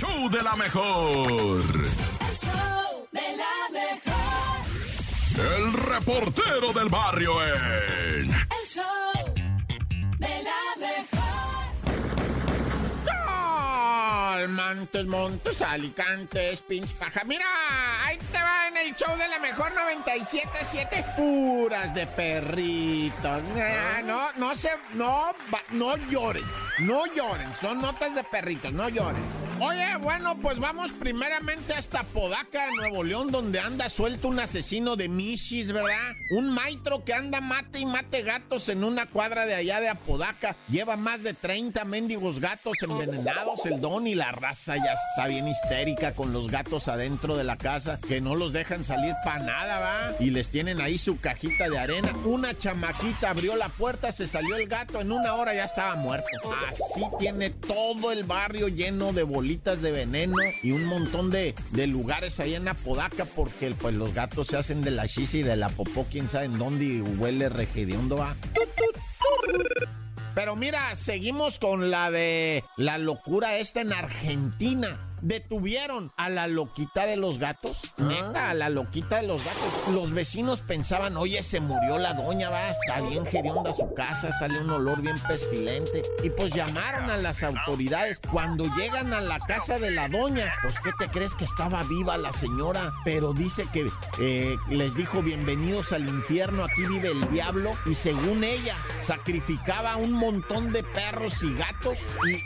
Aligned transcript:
show 0.00 0.30
de 0.30 0.42
la 0.42 0.56
mejor. 0.56 1.60
El 1.60 2.34
show 2.34 3.06
de 3.12 3.36
la 3.36 3.56
mejor. 3.70 4.64
El 5.56 5.72
reportero 5.74 6.72
del 6.72 6.88
barrio 6.88 7.32
en. 7.44 8.30
El 8.30 8.64
show 8.64 9.34
de 10.18 10.42
la 10.48 10.62
mejor. 10.78 11.20
Montes, 14.48 15.06
Montes, 15.06 15.60
Alicantes, 15.60 16.62
Pinch 16.62 16.94
Paja. 16.94 17.22
Mira, 17.26 17.44
ahí 18.06 18.16
te 18.16 18.38
va 18.38 18.68
en 18.68 18.76
el 18.78 18.94
show 18.94 19.14
de 19.18 19.28
la 19.28 19.38
mejor 19.38 19.70
97.7 19.74 21.14
puras 21.16 21.94
de 21.94 22.06
perritos. 22.06 23.44
Nah, 23.54 24.00
no, 24.04 24.32
no 24.38 24.54
se, 24.54 24.70
no, 24.94 25.34
no 25.72 25.96
lloren, 25.96 26.44
no 26.78 27.04
lloren. 27.06 27.54
Son 27.54 27.78
notas 27.78 28.14
de 28.14 28.24
perritos, 28.24 28.72
no 28.72 28.88
lloren. 28.88 29.39
Oye, 29.62 29.94
bueno, 30.00 30.38
pues 30.40 30.58
vamos 30.58 30.90
primeramente 30.92 31.74
hasta 31.74 32.02
Podaca, 32.02 32.70
Nuevo 32.76 33.04
León, 33.04 33.30
donde 33.30 33.60
anda 33.60 33.90
suelto 33.90 34.28
un 34.28 34.38
asesino 34.38 34.96
de 34.96 35.10
Michis, 35.10 35.70
¿verdad? 35.70 36.14
Un 36.30 36.48
maitro 36.50 37.04
que 37.04 37.12
anda 37.12 37.42
mate 37.42 37.80
y 37.80 37.84
mate 37.84 38.22
gatos 38.22 38.70
en 38.70 38.84
una 38.84 39.04
cuadra 39.04 39.44
de 39.44 39.54
allá 39.54 39.80
de 39.80 39.90
Apodaca. 39.90 40.56
Lleva 40.70 40.96
más 40.96 41.22
de 41.22 41.34
30 41.34 41.84
mendigos 41.84 42.40
gatos 42.40 42.74
envenenados. 42.80 43.66
El 43.66 43.82
don 43.82 44.06
y 44.06 44.14
la 44.14 44.32
raza 44.32 44.76
ya 44.76 44.94
está 44.94 45.28
bien 45.28 45.46
histérica 45.46 46.14
con 46.14 46.32
los 46.32 46.50
gatos 46.50 46.88
adentro 46.88 47.36
de 47.36 47.44
la 47.44 47.58
casa, 47.58 48.00
que 48.00 48.22
no 48.22 48.36
los 48.36 48.54
dejan 48.54 48.82
salir 48.82 49.12
para 49.26 49.40
nada, 49.40 49.78
¿va? 49.78 50.14
Y 50.20 50.30
les 50.30 50.48
tienen 50.48 50.80
ahí 50.80 50.96
su 50.96 51.20
cajita 51.20 51.68
de 51.68 51.78
arena. 51.78 52.14
Una 52.24 52.56
chamaquita 52.56 53.28
abrió 53.28 53.56
la 53.56 53.68
puerta, 53.68 54.10
se 54.10 54.26
salió 54.26 54.56
el 54.56 54.68
gato, 54.68 55.02
en 55.02 55.12
una 55.12 55.34
hora 55.34 55.52
ya 55.52 55.64
estaba 55.64 55.96
muerto. 55.96 56.30
Así 56.66 57.04
tiene 57.18 57.50
todo 57.50 58.10
el 58.10 58.24
barrio 58.24 58.68
lleno 58.68 59.12
de 59.12 59.22
bolitas 59.22 59.49
de 59.58 59.90
veneno 59.90 60.36
y 60.62 60.70
un 60.70 60.84
montón 60.84 61.30
de, 61.30 61.56
de 61.72 61.86
lugares 61.88 62.38
ahí 62.38 62.54
en 62.54 62.68
Apodaca 62.68 63.24
porque 63.24 63.72
pues 63.72 63.94
los 63.94 64.14
gatos 64.14 64.46
se 64.46 64.56
hacen 64.56 64.80
de 64.82 64.92
la 64.92 65.08
chis 65.08 65.34
y 65.34 65.42
de 65.42 65.56
la 65.56 65.68
popó, 65.68 66.06
quién 66.08 66.28
sabe 66.28 66.44
en 66.44 66.56
dónde 66.56 66.84
y 66.84 67.00
huele 67.00 67.48
regediondo 67.48 68.16
va. 68.16 68.36
Pero 70.36 70.54
mira, 70.54 70.94
seguimos 70.94 71.58
con 71.58 71.90
la 71.90 72.12
de 72.12 72.62
la 72.76 72.98
locura 72.98 73.58
esta 73.58 73.80
en 73.80 73.92
Argentina. 73.92 75.09
Detuvieron 75.22 76.12
a 76.16 76.28
la 76.28 76.46
loquita 76.46 77.06
de 77.06 77.16
los 77.16 77.38
gatos. 77.38 77.92
Neta, 77.98 78.50
a 78.50 78.54
la 78.54 78.68
loquita 78.68 79.20
de 79.20 79.26
los 79.28 79.44
gatos. 79.44 79.94
Los 79.94 80.12
vecinos 80.12 80.62
pensaban, 80.62 81.16
oye, 81.16 81.42
se 81.42 81.60
murió 81.60 81.98
la 81.98 82.14
doña, 82.14 82.50
va, 82.50 82.70
está 82.70 83.00
bien 83.00 83.24
hedionda 83.26 83.72
su 83.72 83.92
casa, 83.94 84.32
sale 84.32 84.60
un 84.60 84.70
olor 84.70 85.02
bien 85.02 85.18
pestilente. 85.28 86.02
Y 86.22 86.30
pues 86.30 86.52
llamaron 86.54 87.10
a 87.10 87.16
las 87.16 87.42
autoridades. 87.42 88.20
Cuando 88.30 88.66
llegan 88.76 89.12
a 89.12 89.20
la 89.20 89.38
casa 89.40 89.78
de 89.78 89.90
la 89.90 90.08
doña, 90.08 90.52
pues 90.62 90.80
¿qué 90.80 90.90
te 90.98 91.08
crees 91.08 91.34
que 91.34 91.44
estaba 91.44 91.82
viva 91.84 92.16
la 92.18 92.32
señora? 92.32 92.92
Pero 93.04 93.32
dice 93.32 93.66
que 93.72 93.90
eh, 94.20 94.56
les 94.68 94.94
dijo, 94.94 95.22
bienvenidos 95.22 95.92
al 95.92 96.08
infierno, 96.08 96.64
aquí 96.64 96.84
vive 96.86 97.10
el 97.10 97.28
diablo. 97.30 97.72
Y 97.86 97.94
según 97.94 98.42
ella, 98.44 98.74
sacrificaba 99.00 99.96
un 99.96 100.12
montón 100.12 100.72
de 100.72 100.82
perros 100.82 101.42
y 101.42 101.54
gatos 101.54 101.98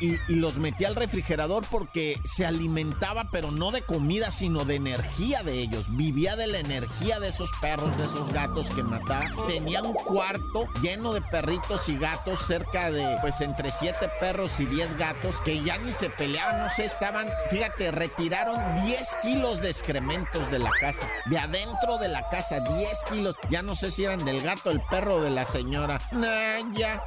y, 0.00 0.06
y- 0.06 0.18
y 0.28 0.34
los 0.36 0.58
metía 0.58 0.88
al 0.88 0.96
refrigerador 0.96 1.64
porque 1.70 2.20
se 2.24 2.46
alimentaba, 2.46 2.59
pero 3.30 3.50
no 3.50 3.70
de 3.70 3.82
comida, 3.82 4.30
sino 4.30 4.64
de 4.64 4.76
energía 4.76 5.42
de 5.42 5.58
ellos. 5.58 5.86
Vivía 5.96 6.36
de 6.36 6.46
la 6.46 6.58
energía 6.58 7.20
de 7.20 7.28
esos 7.28 7.50
perros, 7.60 7.96
de 7.96 8.04
esos 8.04 8.32
gatos 8.32 8.70
que 8.70 8.82
mataba. 8.82 9.24
Tenía 9.46 9.82
un 9.82 9.94
cuarto 9.94 10.66
lleno 10.82 11.12
de 11.12 11.22
perritos 11.22 11.88
y 11.88 11.96
gatos, 11.96 12.40
cerca 12.40 12.90
de, 12.90 13.18
pues, 13.20 13.40
entre 13.40 13.70
siete 13.70 14.10
perros 14.20 14.58
y 14.60 14.66
10 14.66 14.96
gatos, 14.98 15.36
que 15.44 15.62
ya 15.62 15.78
ni 15.78 15.92
se 15.92 16.10
peleaban, 16.10 16.58
no 16.58 16.70
sé, 16.70 16.84
estaban, 16.84 17.28
fíjate, 17.50 17.90
retiraron 17.90 18.84
10 18.84 19.16
kilos 19.22 19.60
de 19.60 19.70
excrementos 19.70 20.50
de 20.50 20.58
la 20.58 20.70
casa, 20.80 21.06
de 21.26 21.38
adentro 21.38 21.98
de 21.98 22.08
la 22.08 22.28
casa, 22.28 22.60
10 22.60 23.04
kilos. 23.10 23.36
Ya 23.50 23.62
no 23.62 23.74
sé 23.74 23.90
si 23.90 24.04
eran 24.04 24.24
del 24.24 24.40
gato, 24.40 24.70
el 24.70 24.80
perro 24.90 25.20
de 25.20 25.30
la 25.30 25.44
señora. 25.44 26.00
Nah, 26.12 26.76
ya. 26.76 27.02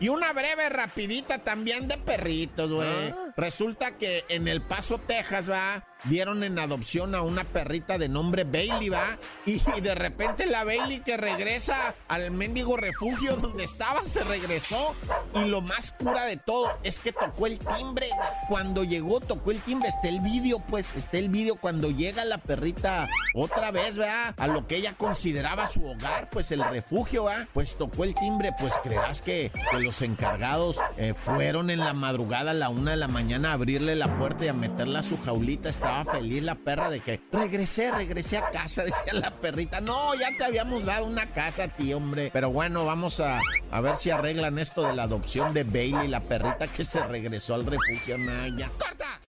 Y 0.00 0.08
una 0.08 0.32
breve 0.32 0.68
rapidita 0.70 1.40
también 1.40 1.86
de 1.86 1.98
perritos, 1.98 2.70
güey. 2.70 3.14
Resulta 3.36 3.98
que 3.98 4.24
en 4.28 4.48
El 4.48 4.62
Paso, 4.62 4.98
Texas, 4.98 5.50
va, 5.50 5.84
dieron 6.04 6.42
en 6.42 6.58
adopción 6.58 7.14
a 7.14 7.22
una 7.22 7.44
perrita 7.44 7.98
de 7.98 8.08
nombre 8.08 8.44
Bailey, 8.44 8.88
va. 8.88 9.18
Y, 9.46 9.60
de 9.80 9.94
repente 9.94 10.46
la 10.46 10.64
Bailey 10.64 11.00
que 11.00 11.16
regresa 11.16 11.94
al 12.08 12.30
mendigo 12.30 12.76
refugio 12.76 13.36
donde 13.36 13.64
estaba, 13.64 14.04
se 14.06 14.22
regresó. 14.24 14.94
Y 15.34 15.46
lo 15.46 15.60
más 15.60 15.92
cura 15.92 16.24
de 16.24 16.36
todo 16.36 16.78
es 16.82 16.98
que 16.98 17.12
tocó 17.12 17.46
el 17.46 17.58
timbre. 17.58 18.08
Cuando 18.48 18.84
llegó, 18.84 19.20
tocó 19.20 19.50
el 19.50 19.60
timbre. 19.60 19.88
Está 19.88 20.08
el 20.08 20.20
vídeo, 20.20 20.58
pues, 20.68 20.86
está 20.96 21.18
el 21.18 21.28
vídeo 21.28 21.56
cuando 21.56 21.90
llega 21.90 22.24
la 22.24 22.38
perrita 22.38 23.08
otra 23.34 23.70
vez, 23.70 23.98
va, 23.98 24.28
a 24.36 24.46
lo 24.48 24.66
que 24.66 24.76
ella 24.76 24.94
consideraba 24.94 25.66
su 25.66 25.86
hogar, 25.86 26.30
pues 26.30 26.50
el 26.50 26.64
refugio, 26.64 27.24
va. 27.24 27.46
Pues 27.52 27.76
tocó 27.76 28.04
el 28.04 28.14
timbre, 28.14 28.50
pues 28.58 28.74
creerás 28.82 29.22
que, 29.22 29.52
los 29.78 30.02
encargados 30.02 30.78
eh, 30.96 31.14
fueron 31.14 31.70
en 31.70 31.80
la 31.80 31.94
madrugada 31.94 32.50
a 32.50 32.54
la 32.54 32.68
una 32.68 32.90
de 32.92 32.96
la 32.96 33.08
mañana 33.08 33.50
a 33.50 33.52
abrirle 33.54 33.94
la 33.96 34.18
puerta 34.18 34.44
y 34.44 34.48
a 34.48 34.52
meterla 34.52 35.00
a 35.00 35.02
su 35.02 35.16
jaulita. 35.18 35.68
Estaba 35.90 36.18
feliz 36.18 36.42
la 36.42 36.54
perra 36.54 36.88
de 36.88 37.00
que 37.00 37.20
regresé, 37.32 37.90
regresé 37.90 38.38
a 38.38 38.50
casa, 38.50 38.84
decía 38.84 39.12
la 39.12 39.30
perrita. 39.40 39.80
No, 39.80 40.14
ya 40.14 40.28
te 40.36 40.44
habíamos 40.44 40.84
dado 40.84 41.06
una 41.06 41.26
casa 41.32 41.64
a 41.64 41.68
ti, 41.68 41.92
hombre. 41.92 42.30
Pero 42.32 42.50
bueno, 42.50 42.84
vamos 42.84 43.20
a, 43.20 43.40
a 43.70 43.80
ver 43.80 43.96
si 43.96 44.10
arreglan 44.10 44.58
esto 44.58 44.86
de 44.86 44.94
la 44.94 45.04
adopción 45.04 45.52
de 45.52 45.64
Bailey, 45.64 46.08
la 46.08 46.20
perrita 46.20 46.68
que 46.68 46.84
se 46.84 47.04
regresó 47.04 47.54
al 47.54 47.66
refugio, 47.66 48.18
Naya. 48.18 48.70